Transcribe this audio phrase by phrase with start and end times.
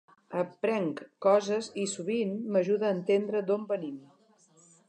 [0.43, 4.05] Aprenc coses i, sovint, m'ajuda a entendre d'on venim.